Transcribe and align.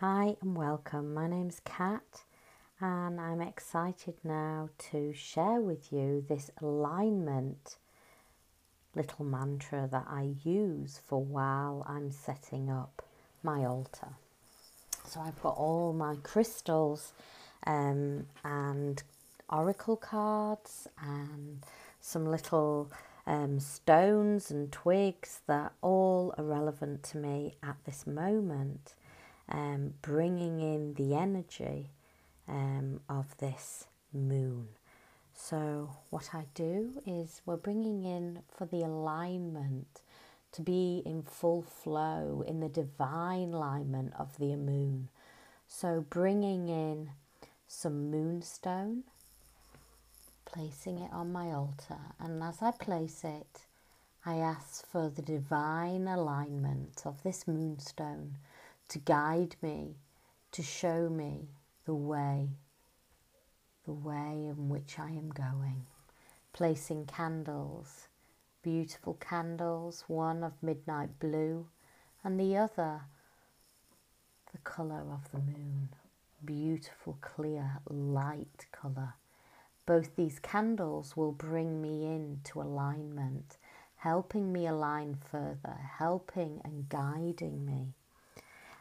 Hi 0.00 0.34
and 0.42 0.56
welcome. 0.56 1.14
My 1.14 1.28
name's 1.28 1.60
Kat, 1.64 2.24
and 2.80 3.20
I'm 3.20 3.40
excited 3.40 4.14
now 4.24 4.70
to 4.90 5.12
share 5.14 5.60
with 5.60 5.92
you 5.92 6.24
this 6.28 6.50
alignment 6.60 7.76
little 8.96 9.24
mantra 9.24 9.88
that 9.92 10.06
I 10.10 10.34
use 10.42 10.98
for 11.06 11.22
while 11.22 11.86
I'm 11.88 12.10
setting 12.10 12.68
up 12.68 13.04
my 13.44 13.64
altar. 13.64 14.08
So 15.06 15.20
I've 15.20 15.40
got 15.40 15.56
all 15.56 15.92
my 15.92 16.16
crystals 16.24 17.12
um, 17.64 18.26
and 18.42 19.00
oracle 19.48 19.96
cards 19.96 20.88
and 21.00 21.62
some 22.00 22.26
little 22.26 22.90
um, 23.28 23.60
stones 23.60 24.50
and 24.50 24.72
twigs 24.72 25.42
that 25.46 25.72
all 25.82 26.34
are 26.36 26.42
relevant 26.42 27.04
to 27.04 27.16
me 27.18 27.54
at 27.62 27.76
this 27.86 28.08
moment 28.08 28.94
um, 29.48 29.94
bringing 30.02 30.60
in 30.60 30.94
the 30.94 31.14
energy 31.14 31.90
um, 32.48 33.00
of 33.08 33.36
this 33.38 33.86
moon. 34.12 34.68
So, 35.34 35.90
what 36.10 36.30
I 36.32 36.44
do 36.54 37.02
is 37.06 37.42
we're 37.44 37.56
bringing 37.56 38.04
in 38.04 38.40
for 38.56 38.66
the 38.66 38.82
alignment 38.82 40.00
to 40.52 40.62
be 40.62 41.02
in 41.04 41.22
full 41.22 41.62
flow 41.62 42.44
in 42.46 42.60
the 42.60 42.68
divine 42.68 43.52
alignment 43.52 44.12
of 44.16 44.38
the 44.38 44.54
moon. 44.54 45.08
So, 45.66 46.04
bringing 46.08 46.68
in 46.68 47.10
some 47.66 48.10
moonstone, 48.10 49.02
placing 50.44 50.98
it 51.00 51.12
on 51.12 51.32
my 51.32 51.50
altar, 51.50 51.98
and 52.20 52.42
as 52.42 52.62
I 52.62 52.70
place 52.70 53.24
it, 53.24 53.66
I 54.24 54.36
ask 54.36 54.86
for 54.86 55.10
the 55.10 55.22
divine 55.22 56.06
alignment 56.06 57.02
of 57.04 57.22
this 57.24 57.46
moonstone 57.48 58.36
to 58.88 58.98
guide 58.98 59.56
me, 59.62 59.96
to 60.52 60.62
show 60.62 61.08
me 61.08 61.48
the 61.84 61.94
way, 61.94 62.48
the 63.84 63.92
way 63.92 64.46
in 64.48 64.68
which 64.68 64.98
I 64.98 65.10
am 65.10 65.30
going. 65.30 65.86
Placing 66.52 67.06
candles, 67.06 68.08
beautiful 68.62 69.14
candles, 69.14 70.04
one 70.06 70.44
of 70.44 70.52
midnight 70.62 71.18
blue 71.18 71.66
and 72.22 72.38
the 72.38 72.56
other 72.56 73.02
the 74.54 74.58
colour 74.58 75.04
of 75.12 75.28
the 75.32 75.38
moon, 75.38 75.88
beautiful, 76.44 77.18
clear, 77.20 77.80
light 77.90 78.66
colour. 78.70 79.14
Both 79.84 80.14
these 80.14 80.38
candles 80.38 81.16
will 81.16 81.32
bring 81.32 81.82
me 81.82 82.06
into 82.06 82.62
alignment, 82.62 83.58
helping 83.96 84.52
me 84.52 84.68
align 84.68 85.16
further, 85.16 85.76
helping 85.98 86.60
and 86.64 86.88
guiding 86.88 87.66
me. 87.66 87.94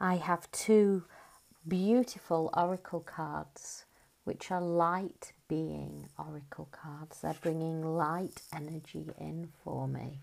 I 0.00 0.16
have 0.16 0.50
two 0.52 1.04
beautiful 1.66 2.50
oracle 2.54 3.00
cards, 3.00 3.86
which 4.24 4.50
are 4.50 4.60
light 4.60 5.32
being 5.48 6.08
oracle 6.18 6.68
cards. 6.70 7.20
They're 7.22 7.34
bringing 7.40 7.82
light 7.82 8.42
energy 8.54 9.06
in 9.18 9.48
for 9.64 9.88
me, 9.88 10.20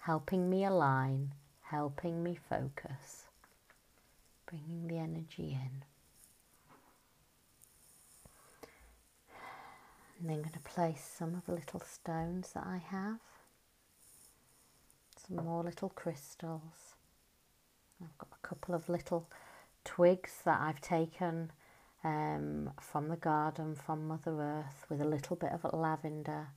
helping 0.00 0.48
me 0.48 0.64
align, 0.64 1.32
helping 1.62 2.22
me 2.22 2.38
focus, 2.48 3.24
bringing 4.48 4.86
the 4.86 4.98
energy 4.98 5.58
in. 5.60 5.82
And 10.20 10.30
then 10.30 10.36
I'm 10.36 10.42
going 10.42 10.52
to 10.52 10.60
place 10.60 11.04
some 11.18 11.34
of 11.34 11.44
the 11.46 11.52
little 11.52 11.80
stones 11.80 12.52
that 12.54 12.64
I 12.64 12.78
have, 12.78 13.18
some 15.26 15.44
more 15.44 15.64
little 15.64 15.90
crystals. 15.90 16.95
I've 18.02 18.18
got 18.18 18.28
a 18.32 18.46
couple 18.46 18.74
of 18.74 18.88
little 18.88 19.28
twigs 19.84 20.32
that 20.44 20.60
I've 20.60 20.80
taken 20.80 21.50
um, 22.04 22.70
from 22.80 23.08
the 23.08 23.16
garden 23.16 23.74
from 23.74 24.06
Mother 24.06 24.40
Earth 24.40 24.84
with 24.88 25.00
a 25.00 25.06
little 25.06 25.36
bit 25.36 25.52
of 25.52 25.64
lavender, 25.72 26.48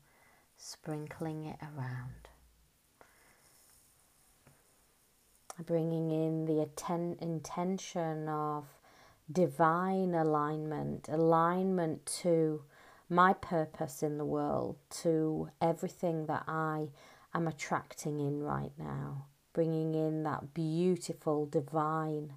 sprinkling 0.58 1.46
it 1.46 1.58
around. 1.62 2.28
Bringing 5.66 6.12
in 6.12 6.46
the 6.46 6.62
atten- 6.62 7.18
intention 7.22 8.28
of 8.28 8.66
divine 9.32 10.14
alignment, 10.14 11.08
alignment 11.10 12.06
to 12.22 12.64
my 13.10 13.34
purpose 13.34 14.04
in 14.04 14.18
the 14.18 14.26
world, 14.26 14.78
to 14.90 15.50
everything 15.62 16.26
that 16.28 16.44
I 16.48 16.90
am 17.34 17.48
attracting 17.48 18.20
in 18.20 18.42
right 18.42 18.72
now 18.78 19.26
bringing 19.54 19.96
in 19.96 20.24
that 20.24 20.54
beautiful 20.54 21.46
divine 21.46 22.34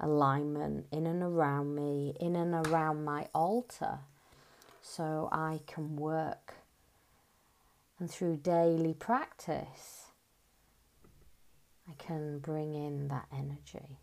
alignment 0.00 0.86
in 0.92 1.06
and 1.06 1.22
around 1.22 1.74
me, 1.74 2.14
in 2.20 2.36
and 2.36 2.66
around 2.66 3.04
my 3.04 3.28
altar, 3.34 4.00
so 4.82 5.28
I 5.32 5.60
can 5.66 5.96
work. 5.96 6.54
And 7.98 8.10
through 8.10 8.36
daily 8.38 8.92
practice, 8.92 10.06
I 11.88 11.94
can 11.96 12.38
bring 12.38 12.74
in 12.74 13.08
that 13.08 13.26
energy, 13.32 13.98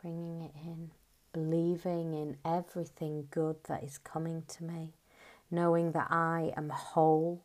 bringing 0.00 0.42
it 0.42 0.52
in, 0.62 0.90
believing 1.32 2.12
in 2.12 2.36
everything 2.44 3.28
good 3.30 3.56
that 3.64 3.82
is 3.82 3.98
coming 3.98 4.42
to 4.48 4.64
me, 4.64 4.92
knowing 5.50 5.92
that 5.92 6.08
I 6.10 6.52
am 6.56 6.68
whole, 6.68 7.44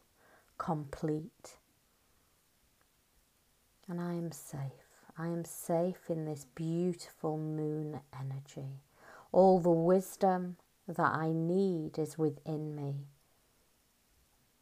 complete 0.57 1.57
and 3.87 4.01
I 4.01 4.13
am 4.13 4.31
safe. 4.31 4.87
I 5.17 5.27
am 5.27 5.45
safe 5.45 6.09
in 6.09 6.25
this 6.25 6.45
beautiful 6.53 7.37
moon 7.37 7.99
energy. 8.13 8.81
All 9.31 9.59
the 9.59 9.69
wisdom 9.69 10.57
that 10.87 11.13
I 11.13 11.31
need 11.31 11.97
is 11.97 12.17
within 12.17 12.75
me. 12.75 13.07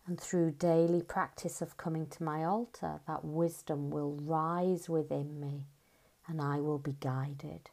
And 0.08 0.20
through 0.20 0.52
daily 0.52 1.02
practice 1.02 1.62
of 1.62 1.78
coming 1.78 2.08
to 2.08 2.24
my 2.24 2.44
altar, 2.44 3.02
that 3.08 3.26
wisdom 3.26 3.90
will 3.90 4.14
rise 4.14 4.88
within 4.88 5.40
me 5.40 5.66
and 6.28 6.42
I 6.42 6.60
will 6.60 6.80
be 6.80 6.96
guided 7.00 7.70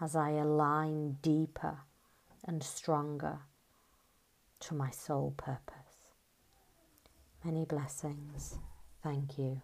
as 0.00 0.16
I 0.16 0.30
align 0.30 1.18
deeper 1.22 1.78
and 2.44 2.62
stronger 2.62 3.40
to 4.60 4.74
my 4.74 4.90
soul 4.90 5.34
purpose. 5.36 6.12
Many 7.44 7.64
blessings. 7.64 8.58
Thank 9.02 9.38
you. 9.38 9.62